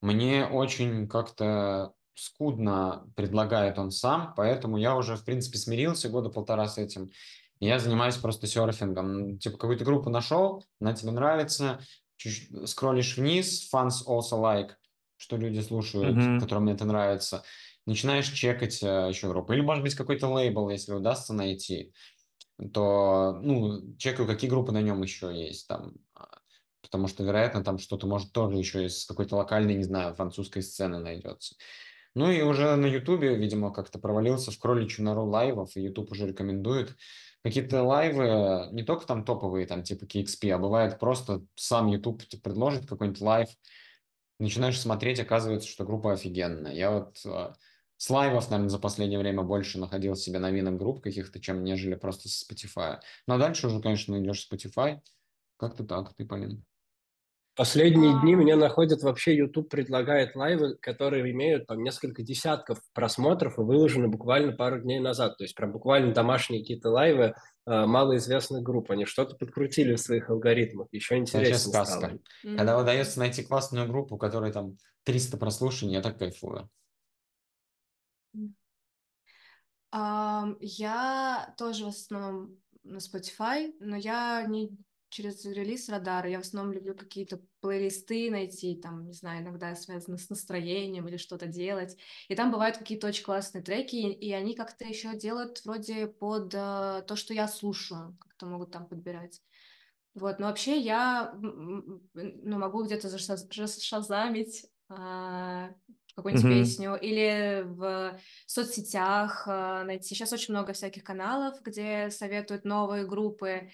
[0.00, 6.66] Мне очень как-то скудно предлагает он сам, поэтому я уже, в принципе, смирился года полтора
[6.66, 7.10] с этим.
[7.60, 9.38] Я занимаюсь просто серфингом.
[9.38, 11.80] Типа какую-то группу нашел, она тебе нравится,
[12.16, 14.70] чуть скроллишь вниз, fans also like,
[15.16, 16.40] что люди слушают, mm-hmm.
[16.40, 17.44] которым это нравится.
[17.86, 19.52] Начинаешь чекать uh, еще группу.
[19.52, 21.92] Или, может быть, какой-то лейбл, если удастся найти,
[22.72, 25.92] то, ну, чекаю, какие группы на нем еще есть там.
[26.14, 26.38] А,
[26.80, 30.98] потому что, вероятно, там что-то, может, тоже еще из какой-то локальной, не знаю, французской сцены
[30.98, 31.56] найдется.
[32.14, 36.28] Ну и уже на Ютубе, видимо, как-то провалился в кроличью нору лайвов, и Ютуб уже
[36.28, 36.96] рекомендует
[37.44, 42.88] какие-то лайвы, не только там топовые, там типа KXP, а бывает просто сам YouTube предложит
[42.88, 43.48] какой-нибудь лайв,
[44.38, 46.72] начинаешь смотреть, оказывается, что группа офигенная.
[46.72, 47.52] Я вот э,
[47.98, 52.30] с лайвов, наверное, за последнее время больше находил себе новинок групп каких-то, чем нежели просто
[52.30, 52.98] с Spotify.
[53.26, 55.00] Но дальше уже, конечно, найдешь Spotify.
[55.58, 56.64] Как-то так, ты, Полин.
[57.56, 63.62] Последние дни меня находят вообще, YouTube предлагает лайвы, которые имеют там несколько десятков просмотров и
[63.62, 65.38] выложены буквально пару дней назад.
[65.38, 67.34] То есть прям буквально домашние какие-то лайвы
[67.66, 68.90] э, малоизвестных групп.
[68.90, 70.88] Они что-то подкрутили в своих алгоритмах.
[70.90, 71.98] Еще интереснее сказка.
[71.98, 72.12] стало.
[72.12, 72.56] Mm-hmm.
[72.56, 76.68] Когда удается найти классную группу, у которой там 300 прослушаний, я так кайфую.
[79.94, 84.76] Um, я тоже в основном на Spotify, но я не
[85.14, 86.28] через релиз радара.
[86.28, 91.18] Я в основном люблю какие-то плейлисты найти, там, не знаю, иногда связано с настроением или
[91.18, 91.96] что-то делать.
[92.28, 97.04] И там бывают какие-то очень классные треки, и они как-то еще делают вроде под э,
[97.06, 99.40] то, что я слушаю, как-то могут там подбирать.
[100.14, 102.00] Вот, но вообще я ну,
[102.58, 105.68] могу где-то зашазамить э,
[106.16, 106.58] какую-нибудь mm-hmm.
[106.58, 110.08] песню или в соцсетях э, найти.
[110.08, 113.70] Сейчас очень много всяких каналов, где советуют новые группы,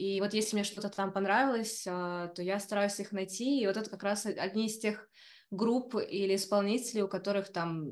[0.00, 3.60] и вот если мне что-то там понравилось, а, то я стараюсь их найти.
[3.60, 5.06] И вот это как раз одни из тех
[5.50, 7.90] групп или исполнителей, у которых там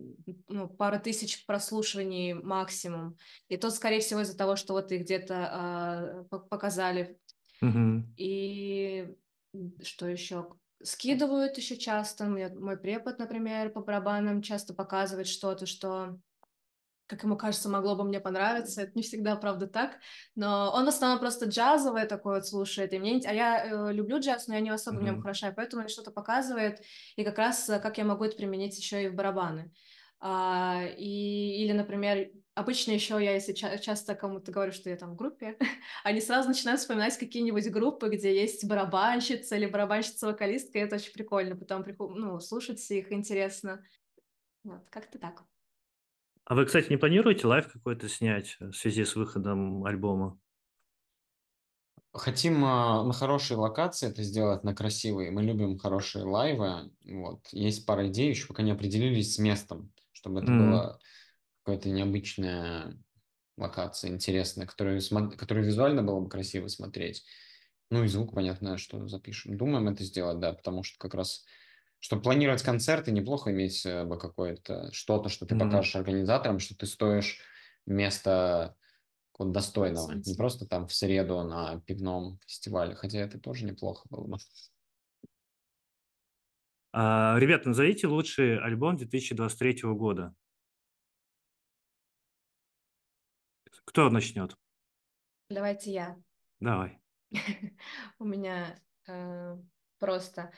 [0.49, 3.19] ну, пара тысяч прослушиваний максимум.
[3.51, 7.19] И то, скорее всего, из-за того, что вот их где-то э, показали.
[7.63, 8.03] Mm-hmm.
[8.17, 9.15] И
[9.83, 10.49] что еще?
[10.83, 12.25] Скидывают еще часто.
[12.25, 16.19] Мой препод, например, по барабанам часто показывает что-то, что
[17.09, 18.83] как ему кажется, могло бы мне понравиться.
[18.83, 19.99] Это не всегда, правда, так.
[20.37, 22.93] Но он в основном просто джазовое такое вот слушает.
[22.93, 23.21] И мне...
[23.27, 25.01] А я э, люблю джаз, но я не особо mm-hmm.
[25.01, 26.83] в нем хороша, поэтому он что-то показывает.
[27.17, 29.73] И как раз э, как я могу это применить еще и в барабаны.
[30.21, 35.13] А, и, или, например, обычно еще я, если ча- часто кому-то говорю, что я там
[35.13, 35.57] в группе,
[36.05, 41.57] они сразу начинают вспоминать какие-нибудь группы, где есть барабанщица или барабанщица-вокалистка, и это очень прикольно,
[41.57, 41.85] потом
[42.17, 43.83] ну, слушать их интересно.
[44.63, 45.45] Вот, как-то так.
[46.49, 50.41] А вы, кстати, не планируете лайв какой-то снять в связи с выходом альбома?
[52.15, 55.31] Хотим э, на хорошей локации это сделать, на красивой.
[55.31, 56.91] Мы любим хорошие лайвы.
[57.05, 57.47] Вот.
[57.53, 60.59] Есть пара идей, еще пока не определились с местом, чтобы это mm.
[60.59, 60.99] была
[61.65, 62.99] какая-то необычная
[63.59, 65.03] локация, интересная, которую,
[65.37, 67.27] которую визуально было бы красиво смотреть.
[67.91, 69.59] Ну и звук, понятно, что запишем.
[69.59, 71.45] Думаем это сделать, да, потому что как раз
[72.01, 75.59] чтобы планировать концерты, неплохо иметь э, бы какое-то что-то, что ты mm-hmm.
[75.59, 77.41] покажешь организаторам, что ты стоишь
[77.87, 78.77] места
[79.39, 80.13] вот достойного.
[80.13, 84.39] Не просто там в среду на пивном фестивале, хотя это тоже неплохо было бы.
[86.93, 90.35] А, ребят, назовите лучший альбом 2023 года.
[93.85, 94.57] Кто начнет?
[95.51, 96.17] Давайте я.
[96.61, 97.01] Давай.
[98.19, 99.57] У меня э,
[99.99, 100.53] просто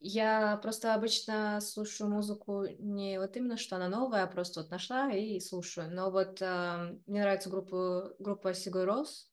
[0.00, 5.10] я просто обычно слушаю музыку не вот именно, что она новая, а просто вот нашла
[5.12, 5.90] и слушаю.
[5.90, 9.30] Но вот э, мне нравится группа, группа Сигуй Рос,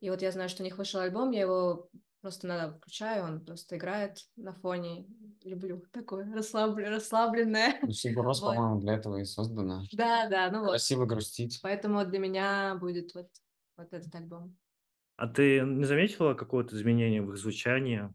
[0.00, 1.90] и вот я знаю, что у них вышел альбом, я его
[2.20, 5.06] просто надо включаю, он просто играет на фоне.
[5.44, 7.78] Люблю такое расслабленное, расслабленное.
[7.80, 8.56] Ну, Сигурос, Вот.
[8.56, 9.82] по-моему, для этого и создано.
[9.92, 10.70] Да, да, ну вот.
[10.70, 11.60] Красиво грустить.
[11.62, 13.28] Поэтому для меня будет вот,
[13.76, 14.56] вот этот альбом.
[15.16, 18.08] А ты не заметила какого-то изменения в их звучании?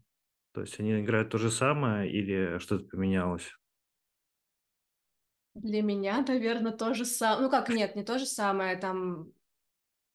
[0.54, 3.52] То есть они играют то же самое или что-то поменялось?
[5.54, 7.42] Для меня, наверное, то же самое.
[7.42, 9.32] Ну как, нет, не то же самое, там...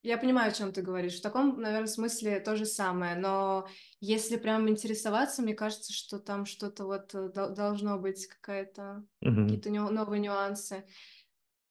[0.02, 1.20] Я понимаю, о чем ты говоришь.
[1.20, 3.16] В таком, наверное, смысле то же самое.
[3.18, 3.68] Но
[4.00, 9.44] если прям интересоваться, мне кажется, что там что-то вот э, дол- должно быть какая-то Мгм.
[9.44, 10.86] какие-то ню- новые нюансы.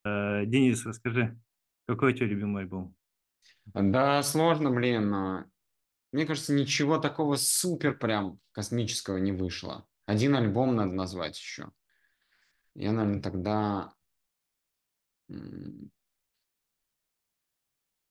[0.04, 1.40] Э, Денис, расскажи,
[1.86, 2.94] какой у тебя любимый альбом?
[3.74, 5.12] Да, сложно, блин.
[6.12, 9.86] Мне кажется, ничего такого супер прям космического не вышло.
[10.06, 11.70] Один альбом надо назвать еще.
[12.74, 13.92] Я, наверное, тогда...
[15.28, 15.90] Не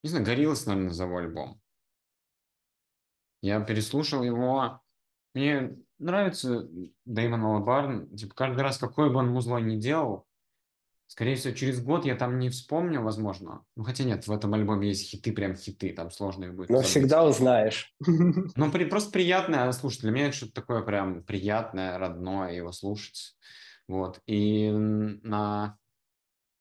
[0.04, 1.60] знаю, Гориллас, наверное, назову альбом.
[3.41, 4.82] Я переслушал его.
[5.34, 6.68] Мне нравится
[7.06, 8.16] Дэймон Албарн.
[8.16, 10.26] Типа, каждый раз, какой бы он музло ни делал,
[11.08, 13.64] скорее всего, через год я там не вспомню, возможно.
[13.76, 16.78] Ну, хотя нет, в этом альбоме есть хиты, прям хиты, там сложно их будет Но
[16.78, 16.91] забыть.
[16.91, 17.93] всегда узнаешь.
[18.05, 20.01] Ну, при, просто приятное слушать.
[20.01, 23.36] Для меня это что-то такое прям приятное, родное, его слушать.
[23.88, 24.22] Вот.
[24.28, 25.78] И на...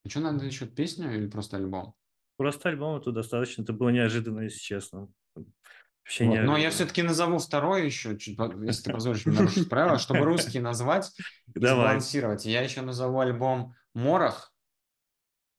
[0.07, 1.95] Что надо еще, песню или просто альбом?
[2.37, 5.09] Просто альбома тут достаточно, это было неожиданно, если честно.
[5.35, 6.35] Вообще Вот.
[6.35, 6.71] Но я неожиданно.
[6.71, 11.11] все-таки назову второй еще, чуть, если ты позволишь мне нарушить правила, чтобы русский назвать
[11.53, 12.45] и сбалансировать.
[12.45, 14.53] Я еще назову альбом «Морох»,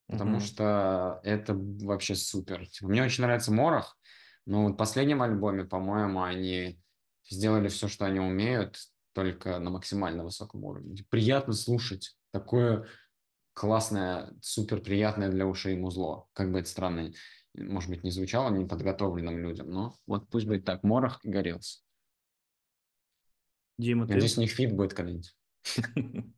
[0.06, 0.40] потому Мгм.
[0.40, 2.66] что это вообще супер.
[2.66, 3.98] Типа, мне очень нравится Морох,
[4.46, 6.80] но вот в последнем альбоме, по-моему, они
[7.28, 8.78] сделали все, что они умеют,
[9.12, 10.96] только на максимально высоком уровне.
[10.96, 12.86] Типа, Приятно слушать такое
[13.52, 16.28] классное, супер приятное для ушей музло.
[16.32, 17.12] Как бы это странно,
[17.54, 20.84] может быть, не звучало неподготовленным людям, но вот пусть будет так.
[20.84, 21.80] Морох и Горелся.
[23.78, 24.14] Дима, ты?
[24.14, 25.36] Надеюсь, у них фит будет когда-нибудь.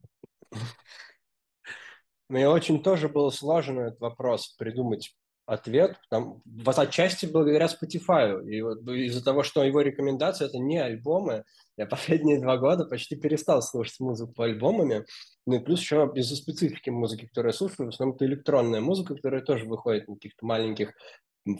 [2.30, 5.12] Мне очень тоже было сложно этот вопрос придумать
[5.46, 8.40] ответ, там, вот отчасти благодаря Spotify.
[8.48, 11.42] И вот из-за того, что его рекомендации это не альбомы,
[11.76, 15.06] я последние два года почти перестал слушать музыку по альбомами.
[15.44, 19.16] Ну и плюс еще из-за специфики музыки, которую я слушаю, в основном это электронная музыка,
[19.16, 20.92] которая тоже выходит на каких-то маленьких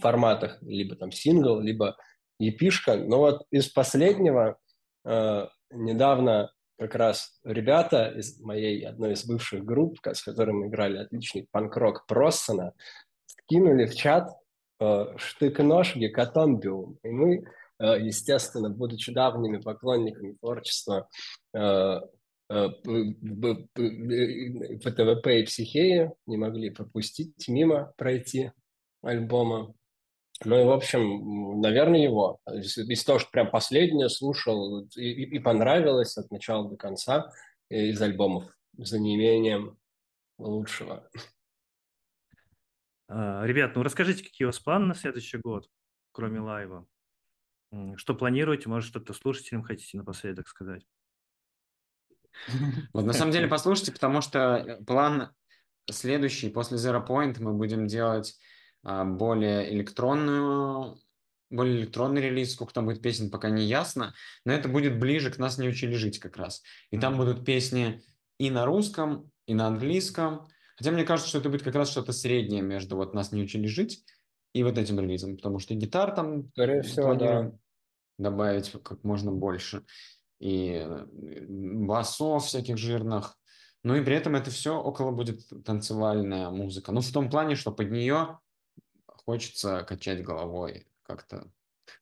[0.01, 1.97] форматах, либо там сингл, либо
[2.39, 2.95] епишка.
[2.95, 4.57] Но вот из последнего
[5.05, 11.47] э, недавно как раз ребята из моей одной из бывших групп, с которыми играли отличный
[11.51, 12.73] панк-рок Проссона,
[13.27, 14.31] скинули в чат
[14.81, 16.99] э, штык-нож Гекатомбиум.
[17.03, 17.45] И мы,
[17.81, 21.07] э, естественно, будучи давними поклонниками творчества
[21.53, 22.01] э,
[22.49, 22.69] э,
[24.83, 28.53] ПТВП и Психеи, не могли пропустить мимо пройти
[29.03, 29.75] альбома.
[30.45, 32.41] Ну и, в общем, наверное, его.
[32.47, 37.31] Из, из того, что прям последнее слушал и, и понравилось от начала до конца
[37.69, 38.45] из альбомов,
[38.77, 39.79] за неимением
[40.39, 41.09] лучшего.
[43.09, 45.69] А, Ребят, ну расскажите, какие у вас планы на следующий год,
[46.13, 46.87] кроме лайва?
[47.97, 48.69] Что планируете?
[48.69, 50.87] Может, что-то слушателям хотите напоследок сказать?
[52.93, 55.31] Вот на самом деле послушайте, потому что план
[55.91, 58.39] следующий, после Zero Point мы будем делать
[58.83, 60.99] более электронную,
[61.51, 64.15] более электронный релиз, сколько там будет песен, пока не ясно,
[64.45, 66.63] но это будет ближе к «Нас не учили жить» как раз.
[66.91, 68.03] И там будут песни
[68.39, 72.13] и на русском, и на английском, хотя мне кажется, что это будет как раз что-то
[72.13, 74.05] среднее между вот «Нас не учили жить»
[74.53, 77.59] и вот этим релизом, потому что гитар там Скорее всего, планируем
[78.19, 79.85] добавить как можно больше,
[80.41, 80.87] и
[81.49, 83.37] басов всяких жирных,
[83.83, 86.93] ну и при этом это все около будет танцевальная музыка.
[86.93, 88.39] Ну, в том плане, что под нее
[89.25, 91.51] хочется качать головой, как-то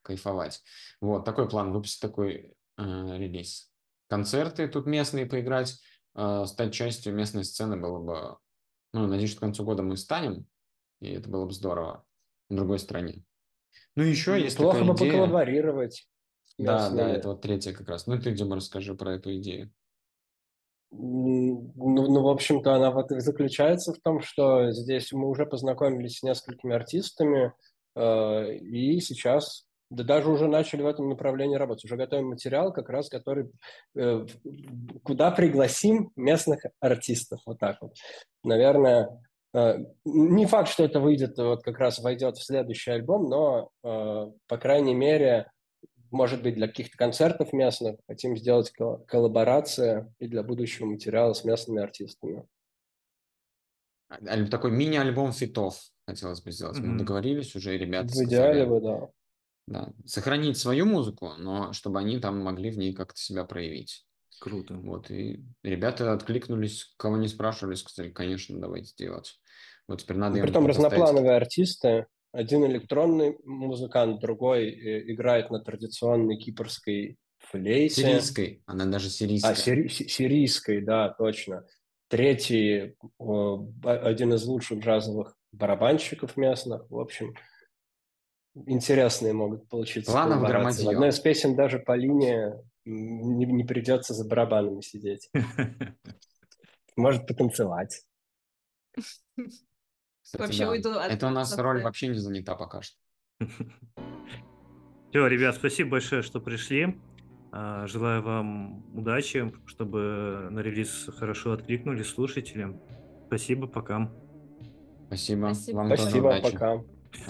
[0.02, 0.62] кайфовать.
[1.00, 3.70] Вот, такой план, выпустить такой э, релиз.
[4.08, 5.80] Концерты тут местные поиграть,
[6.14, 8.38] э, стать частью местной сцены было бы...
[8.92, 10.46] Ну, надеюсь, что к концу года мы станем,
[11.00, 12.04] и это было бы здорово
[12.48, 13.22] в другой стране.
[13.96, 15.12] Ну, еще есть Плохо такая бы идея...
[15.12, 16.08] поколлаборировать.
[16.56, 18.06] Да, да, это вот третья как раз.
[18.06, 19.70] Ну, ты, Дима, расскажи про эту идею.
[20.90, 26.18] Ну, ну, в общем-то, она вот и заключается в том, что здесь мы уже познакомились
[26.18, 27.52] с несколькими артистами,
[27.94, 31.84] э, и сейчас, да даже уже начали в этом направлении работать.
[31.84, 33.50] Уже готовим материал, как раз который,
[33.96, 34.26] э,
[35.02, 37.40] куда пригласим местных артистов.
[37.44, 37.92] Вот так вот.
[38.42, 39.10] Наверное,
[39.54, 44.30] э, не факт, что это выйдет, вот как раз войдет в следующий альбом, но, э,
[44.46, 45.50] по крайней мере,
[46.10, 51.44] может быть, для каких-то концертов местных, хотим сделать кол- коллаборации и для будущего материала с
[51.44, 52.46] местными артистами.
[54.10, 56.78] Аль- Такой мини-альбом фитов хотелось бы сделать.
[56.78, 56.98] Мы Мгм.
[56.98, 58.68] договорились уже, ребята В идеале сказали.
[58.68, 59.08] бы, да.
[59.66, 64.06] Да, сохранить свою музыку, но чтобы они там могли в ней как-то себя проявить.
[64.40, 64.74] Круто.
[64.74, 69.38] Вот, и ребята откликнулись, кого не спрашивали, сказали, конечно, давайте делать.
[69.88, 72.06] Вот теперь надо им Притом поставить- разноплановые артисты.
[72.38, 78.02] Один электронный музыкант, другой э, играет на традиционной кипрской флейте.
[78.02, 79.50] Сирийской, она даже сирийская.
[79.50, 81.66] А, сири- си- сирийской, да, точно.
[82.06, 82.94] Третий,
[83.82, 86.88] один из лучших джазовых барабанщиков местных.
[86.88, 87.34] В общем,
[88.54, 90.90] интересные могут получиться Планов громадье.
[90.90, 92.52] одной из песен даже по линии
[92.84, 95.28] не, не придется за барабанами сидеть.
[96.96, 98.04] Может потанцевать.
[100.28, 100.70] Кстати, Вообще да.
[100.72, 102.98] уйду от- Это у нас от роль вообще не занята пока что.
[105.08, 107.00] Все, ребят, спасибо большое, что пришли.
[107.50, 112.78] А, Желаю вам удачи, чтобы на релиз хорошо откликнулись слушатели.
[113.28, 114.12] Спасибо, пока.
[115.06, 115.46] Спасибо.
[115.54, 115.76] Спасибо.
[115.78, 116.52] Вам тоже Спасибо, удачи.
[116.52, 116.82] пока.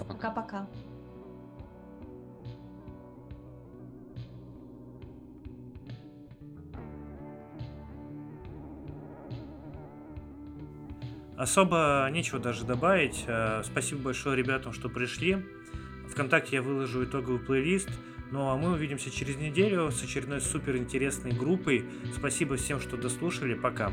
[0.08, 0.68] Пока-пока.
[11.38, 13.22] Особо нечего даже добавить.
[13.28, 15.46] Э, Спасибо большое ребятам, что пришли.
[16.10, 17.88] Вконтакте я выложу итоговый плейлист.
[18.32, 21.84] Ну а мы увидимся через неделю с очередной супер интересной группой.
[22.12, 23.54] Спасибо всем, что дослушали.
[23.54, 23.92] Пока.